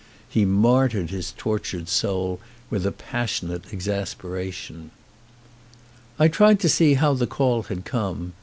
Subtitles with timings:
[0.27, 2.39] He martyred his tortured soul
[2.71, 4.89] with a passionate exas peration.
[6.17, 8.33] I tried to see how the call had come.